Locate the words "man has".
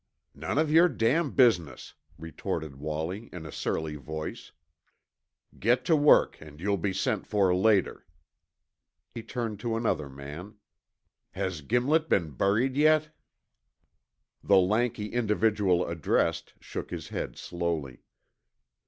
10.09-11.61